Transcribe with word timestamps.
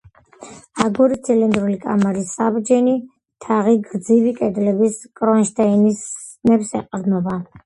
აგურის 0.83 1.19
ცილინდრული 1.27 1.75
კამარის 1.83 2.31
საბჯენი 2.37 2.95
თაღი 3.47 3.77
გრძივი 3.91 4.35
კედლების 4.41 4.99
კრონშტეინებს 5.23 6.75
ეყრდნობა. 6.83 7.39